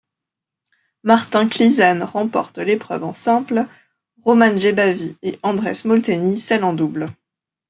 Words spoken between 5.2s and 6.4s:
et Andrés Molteni